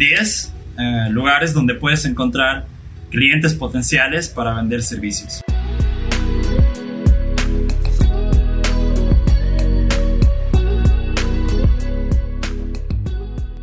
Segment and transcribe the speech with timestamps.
[0.00, 2.66] 10 eh, lugares donde puedes encontrar
[3.10, 5.42] clientes potenciales para vender servicios.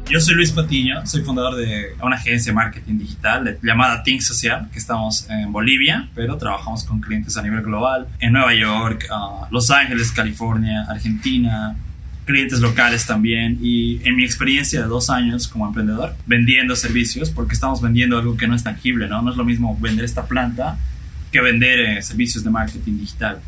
[0.10, 4.70] Yo soy Luis Patiño, soy fundador de una agencia de marketing digital llamada Think Social,
[4.72, 9.48] que estamos en Bolivia, pero trabajamos con clientes a nivel global, en Nueva York, uh,
[9.52, 11.76] Los Ángeles, California, Argentina,
[12.28, 17.54] clientes locales también y en mi experiencia de dos años como emprendedor vendiendo servicios porque
[17.54, 19.22] estamos vendiendo algo que no es tangible, ¿no?
[19.22, 20.78] No es lo mismo vender esta planta
[21.32, 23.40] que vender eh, servicios de marketing digital.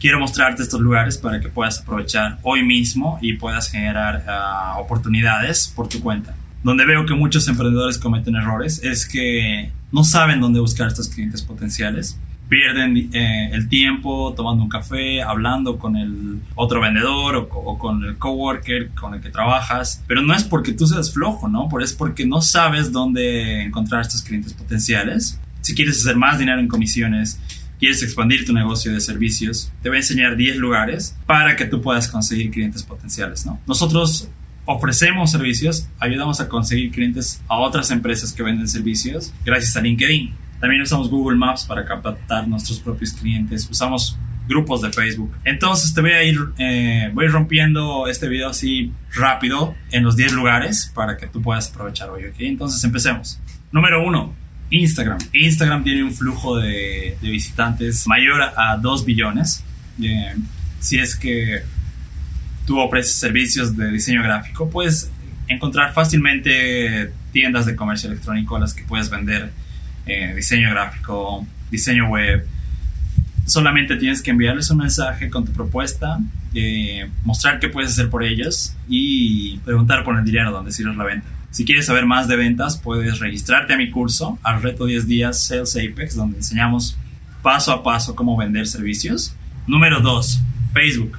[0.00, 5.72] Quiero mostrarte estos lugares para que puedas aprovechar hoy mismo y puedas generar ah, oportunidades
[5.74, 6.36] por tu cuenta.
[6.62, 11.42] Donde veo que muchos emprendedores cometen errores es que no saben dónde buscar estos clientes
[11.42, 12.16] potenciales
[12.48, 18.16] pierden eh, el tiempo tomando un café, hablando con el otro vendedor o, con el
[18.16, 21.68] coworker con el que trabajas, pero no es porque tú seas flojo, ¿no?
[21.80, 25.38] es porque no sabes dónde encontrar estos clientes potenciales.
[25.60, 27.40] Si quieres hacer más dinero en comisiones,
[27.78, 31.80] quieres expandir tu negocio de servicios, te voy a enseñar 10 lugares para que tú
[31.80, 33.60] puedas conseguir clientes potenciales, ¿no?
[33.66, 34.28] Nosotros
[34.64, 40.47] ofrecemos servicios, ayudamos a conseguir clientes a otras empresas que venden servicios gracias a LinkedIn.
[40.60, 43.68] También usamos Google Maps para captar nuestros propios clientes.
[43.70, 45.32] Usamos grupos de Facebook.
[45.44, 50.32] Entonces te voy a ir, eh, voy rompiendo este video así rápido en los 10
[50.32, 52.24] lugares para que tú puedas aprovechar hoy.
[52.38, 53.38] Entonces empecemos.
[53.70, 54.34] Número 1.
[54.70, 55.18] Instagram.
[55.32, 59.64] Instagram tiene un flujo de, visitantes mayor a 2 billones.
[60.02, 60.34] Eh,
[60.80, 61.62] si es que
[62.66, 65.10] tú ofreces servicios de diseño gráfico, puedes
[65.46, 69.50] encontrar fácilmente tiendas de comercio electrónico a las que puedes vender
[70.08, 72.46] eh, diseño gráfico, diseño web.
[73.46, 76.18] Solamente tienes que enviarles un mensaje con tu propuesta,
[76.54, 81.04] eh, mostrar qué puedes hacer por ellos y preguntar por el dinero donde sirves la
[81.04, 81.28] venta.
[81.50, 85.46] Si quieres saber más de ventas, puedes registrarte a mi curso, al reto 10 días
[85.46, 86.98] Sales Apex, donde enseñamos
[87.42, 89.34] paso a paso cómo vender servicios.
[89.66, 90.40] Número 2,
[90.72, 91.18] Facebook.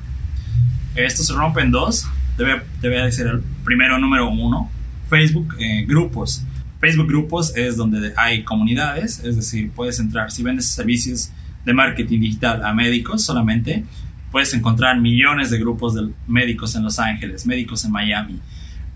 [0.95, 2.07] Esto se rompe en dos.
[2.37, 4.71] Voy a, decir el primero, número uno.
[5.09, 6.43] Facebook, eh, grupos.
[6.79, 11.31] Facebook Grupos es donde hay comunidades, es decir, puedes entrar, si vendes servicios
[11.65, 13.83] de marketing digital a médicos solamente,
[14.31, 18.39] puedes encontrar millones de grupos de médicos en Los Ángeles, médicos en Miami,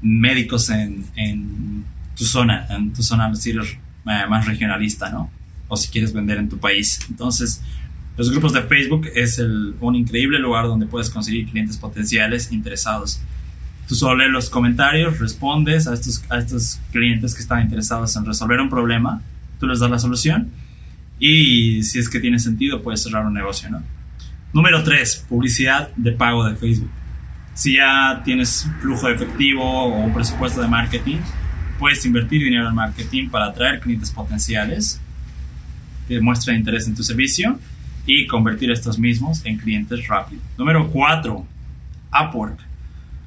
[0.02, 1.84] médicos en,
[2.16, 5.30] tu zona, en tu zona decir, eh, más regionalista, ¿no?
[5.68, 7.00] O si quieres vender en tu país.
[7.10, 7.62] Entonces,
[8.16, 13.20] los grupos de Facebook es un increíble lugar donde puedes conseguir clientes potenciales interesados
[13.88, 18.26] Tú solo lees los comentarios, respondes a estos, a estos clientes que están interesados en
[18.26, 19.22] resolver un problema,
[19.60, 20.52] tú les das la solución
[21.20, 23.84] y si es que tiene sentido puedes cerrar un negocio, ¿no?
[24.54, 26.92] Número 3, publicidad de pago de Facebook.
[27.54, 31.18] Si ya tienes flujo de efectivo o un presupuesto de marketing,
[31.80, 35.00] puedes invertir dinero en marketing para atraer clientes potenciales
[36.08, 37.60] que muestren interés en tu servicio
[38.06, 40.42] y convertir estos mismos en clientes rápido.
[40.58, 41.48] Número 4,
[42.22, 42.73] Upwork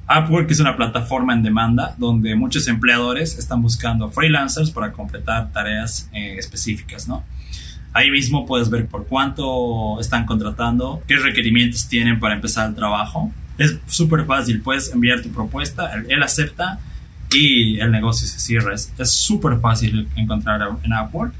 [0.09, 6.09] Upwork es una plataforma en demanda donde muchos empleadores están buscando freelancers para completar tareas
[6.13, 7.25] eh, específicas, ¿no?
[7.91, 13.31] Ahí mismo puedes ver por cuánto están contratando, qué requerimientos tienen para empezar el trabajo.
[13.57, 16.79] Es súper fácil, puedes enviar tu propuesta, él, acepta
[17.33, 18.75] y el negocio se cierra.
[18.75, 21.33] Es súper fácil encontrar en Upwork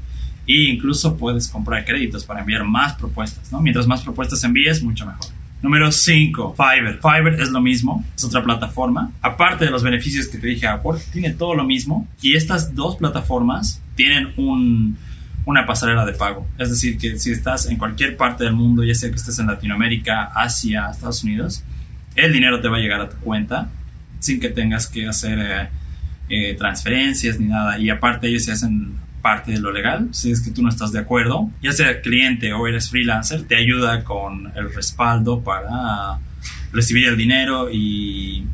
[0.46, 3.60] e incluso puedes comprar créditos para enviar más propuestas, ¿no?
[3.60, 5.37] Mientras más propuestas envíes, mucho mejor.
[5.60, 7.00] Número 5, Fiverr.
[7.00, 9.10] Fiverr es lo mismo, es otra plataforma.
[9.20, 12.06] Aparte de los beneficios que te dije, Upwork tiene todo lo mismo.
[12.22, 16.46] Y estas dos plataformas tienen una pasarela de pago.
[16.58, 19.48] Es decir, que si estás en cualquier parte del mundo, ya sea que estés en
[19.48, 21.64] Latinoamérica, Asia, Estados Unidos,
[22.14, 23.68] el dinero te va a llegar a tu cuenta
[24.20, 25.68] sin que tengas que hacer eh,
[26.28, 27.78] eh, transferencias ni nada.
[27.80, 30.08] Y aparte ellos se hacen parte de lo legal.
[30.12, 33.56] Si es que tú no estás de acuerdo, ya sea cliente o eres freelancer, te
[33.56, 36.18] ayuda con el respaldo para
[36.72, 38.46] recibir el dinero y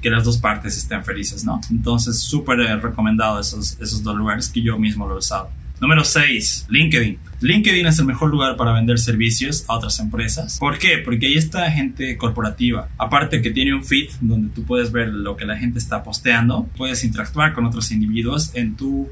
[0.00, 1.60] que las dos partes estén felices, ¿no?
[1.70, 5.50] Entonces, súper recomendado esos, esos dos lugares que yo mismo lo he usado.
[5.80, 7.18] Número 6, LinkedIn.
[7.40, 10.58] LinkedIn es el mejor lugar para vender servicios a otras empresas.
[10.58, 10.98] ¿Por qué?
[11.04, 12.88] Porque ahí está gente corporativa.
[12.96, 16.66] Aparte que tiene un feed donde tú puedes ver lo que la gente está posteando,
[16.78, 19.10] puedes interactuar con otros individuos en tu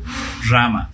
[0.48, 0.90] rama.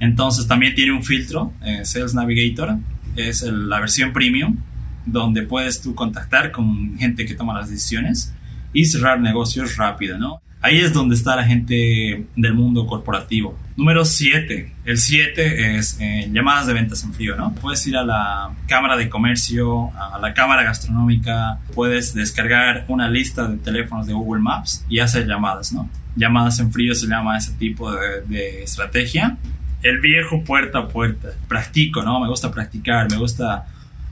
[0.00, 2.78] Entonces también tiene un filtro, eh, Sales Navigator,
[3.14, 4.56] es la versión premium,
[5.04, 8.32] donde puedes tú contactar con gente que toma las decisiones
[8.72, 10.40] y cerrar negocios rápido, ¿no?
[10.64, 13.58] Ahí es donde está la gente del mundo corporativo.
[13.76, 14.72] Número 7.
[14.84, 17.52] El 7 es eh, llamadas de ventas en frío, ¿no?
[17.56, 23.48] Puedes ir a la cámara de comercio, a la cámara gastronómica, puedes descargar una lista
[23.48, 25.90] de teléfonos de Google Maps y hacer llamadas, ¿no?
[26.14, 29.38] Llamadas en frío se llama ese tipo de, estrategia.
[29.82, 31.30] El viejo puerta a puerta.
[31.48, 32.20] Practico, ¿no?
[32.20, 33.66] Me gusta practicar, me gusta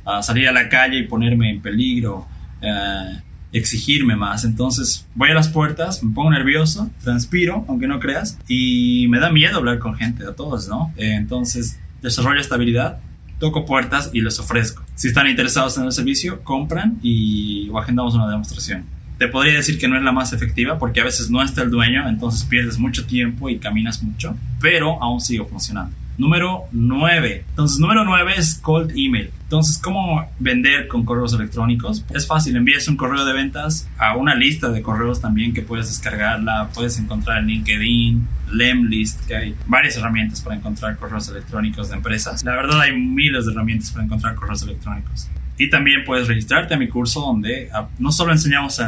[0.05, 2.27] ah, salir a la calle y ponerme en peligro.
[2.61, 3.21] Eh,
[3.53, 4.45] exigirme más.
[4.45, 9.31] Entonces voy a las puertas, me pongo nervioso, transpiro, aunque no creas, y me da
[9.31, 10.93] miedo hablar con gente, a todos, ¿no?
[10.97, 13.01] Eh, entonces desarrollo estabilidad,
[13.39, 14.85] toco puertas y les ofrezco.
[14.95, 18.85] Si están interesados en el servicio, compran y o agendamos una demostración.
[19.19, 21.71] Te podría decir que no es la más efectiva porque a veces no está el
[21.71, 25.95] dueño, entonces pierdes mucho tiempo y caminas mucho, pero aún sigue funcionando.
[26.19, 27.45] Número 9.
[27.49, 29.31] Entonces, número 9 es cold email.
[29.45, 32.05] Entonces, ¿cómo vender con correos electrónicos?
[32.15, 35.89] Es fácil, envías un correo de ventas a una lista de correos también que puedes
[35.89, 41.97] descargarla, puedes encontrar en LinkedIn, Lemlist, que hay varias herramientas para encontrar correos electrónicos de
[41.97, 42.45] empresas.
[42.45, 45.29] La verdad hay miles de herramientas para encontrar correos electrónicos.
[45.59, 48.81] Y también puedes registrarte a mi curso donde ah, no solo enseñamos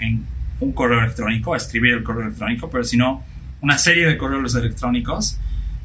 [0.00, 0.24] en
[0.60, 3.22] un correo electrónico, a escribir el correo electrónico, pero sino
[3.60, 5.38] una serie de correos electrónicos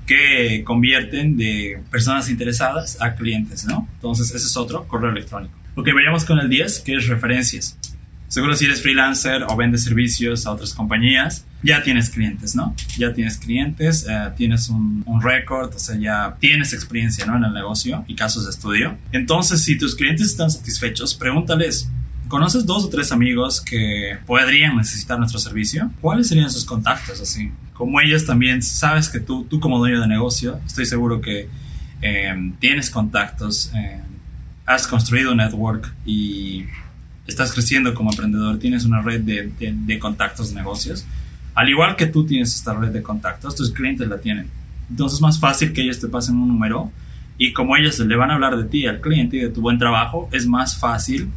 [0.10, 3.88] que convierten de personas interesadas a clientes, ¿no?
[3.94, 5.54] Entonces, ese es otro correo electrónico.
[5.76, 7.78] Ok, vayamos con el 10, que es referencias.
[8.28, 12.76] Seguro si eres freelancer o vendes servicios a otras compañías, ya tienes clientes, ¿no?
[12.98, 17.38] Ya tienes clientes, eh, tienes un, un récord, o sea, ya tienes experiencia, ¿no?
[17.38, 18.98] En el negocio y casos de estudio.
[19.12, 21.88] Entonces, si tus clientes están satisfechos, pregúntales,
[22.30, 25.92] ¿conoces dos o tres amigos que podrían necesitar nuestro servicio?
[26.00, 27.52] ¿Cuáles serían sus contactos así?
[27.80, 31.48] como ellos también, sabes que tú, tú como dueño de negocio, estoy seguro que
[32.02, 34.02] eh, tienes contactos, eh,
[34.66, 36.66] has construido un network y
[37.26, 41.06] estás creciendo como emprendedor, tienes una red de, de, contactos de negocios.
[41.56, 44.50] Al igual que tú tienes esta red de contactos, tus clientes la tienen.
[44.90, 46.92] Entonces es más fácil que ellos te pasen un número
[47.38, 49.80] y como ellos le van a hablar de ti al cliente y de tu buen
[49.80, 51.30] trabajo, es más fácil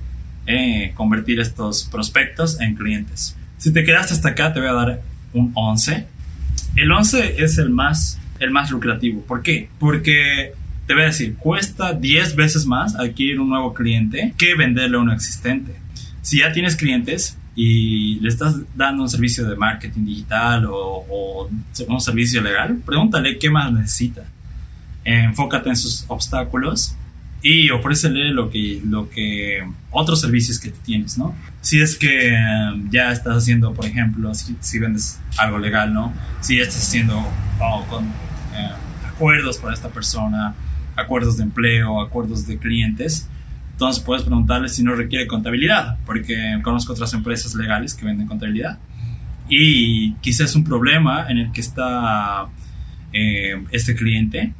[0.47, 3.37] eh, convertir estos prospectos en clientes.
[3.59, 5.03] Si te quedaste hasta acá, te voy a dar
[5.33, 6.13] un 11
[6.77, 9.21] el 11 es el más, el más lucrativo.
[9.23, 9.69] ¿Por qué?
[9.79, 10.55] Porque
[10.87, 15.01] te voy a decir, cuesta 10 veces más adquirir un nuevo cliente que venderle a
[15.01, 15.75] uno existente.
[16.23, 21.49] Si ya tienes clientes y le estás dando un servicio de marketing digital o,
[21.89, 24.23] un servicio legal, pregúntale qué más necesita.
[25.05, 26.97] Enfócate en sus obstáculos
[27.43, 31.35] y ofrécele lo que, lo que otros servicios que tienes, ¿no?
[31.61, 36.13] Si es que um, ya estás haciendo, por ejemplo, si, vendes algo legal, ¿no?
[36.41, 37.19] Si estás haciendo
[37.61, 38.71] oh, con eh,
[39.09, 40.55] acuerdos para esta persona,
[40.95, 43.29] acuerdos de empleo, acuerdos de clientes,
[43.73, 48.79] entonces puedes preguntarle si no requiere contabilidad, porque conozco otras empresas legales que venden contabilidad.
[49.49, 52.47] Y quizás un problema en el que está
[53.13, 54.55] eh, este cliente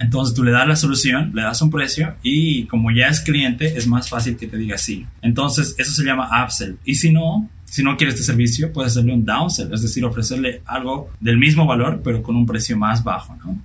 [0.00, 3.76] entonces tú le das la solución, le das un precio y como ya es cliente
[3.76, 5.06] es más fácil que te diga sí.
[5.20, 6.78] Entonces eso se llama upsell.
[6.86, 10.62] Y si no, si no quiere este servicio, puedes hacerle un downsell, es decir, ofrecerle
[10.64, 13.58] algo del mismo valor pero con un precio más bajo, ¿no?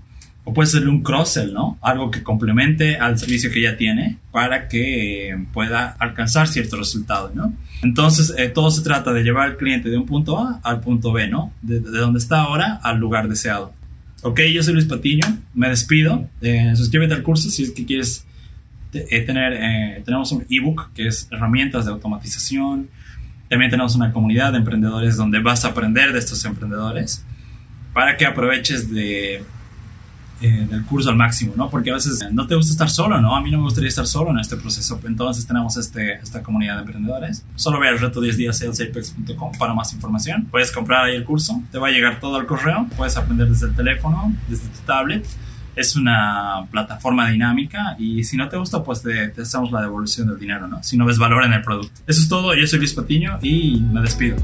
[0.43, 1.79] O puedes hacerle un cross-sell, ¿no?
[1.81, 7.53] Algo que complemente al servicio que ya tiene para que pueda alcanzar cierto resultado, ¿no?
[7.81, 11.13] Entonces, eh, todo se trata de llevar al cliente de un punto A al punto
[11.13, 11.53] B, ¿no?
[11.61, 13.73] De donde está ahora al lugar deseado.
[14.21, 16.27] Ok, yo soy Luis Patiño, me despido.
[16.41, 18.25] Eh, suscríbete al curso si es que quieres
[18.93, 19.53] eh, tener.
[19.53, 22.89] Eh, tenemos un ebook que es herramientas de automatización.
[23.49, 27.23] También tenemos una comunidad de emprendedores donde vas a aprender de estos emprendedores
[27.93, 29.43] para que aproveches de
[30.41, 31.69] eh, del curso al máximo, ¿no?
[31.69, 33.35] Porque a veces no te gusta estar solo, ¿no?
[33.35, 34.99] A mí no me gustaría estar solo en este proceso.
[35.05, 37.45] Entonces tenemos este, esta comunidad de emprendedores.
[37.55, 38.63] Solo ve al reto 10 días
[39.57, 40.47] para más información.
[40.51, 43.67] Puedes comprar ahí el curso, te va a llegar todo al correo, puedes aprender desde
[43.67, 45.25] el teléfono, desde tu tablet.
[45.75, 50.27] Es una plataforma dinámica y si no te gusta, pues te, te hacemos la devolución
[50.27, 50.81] del dinero, ¿no?
[50.83, 52.01] Si no ves valor en el producto.
[52.07, 54.37] Eso es todo, yo soy Luis Patiño y me despido.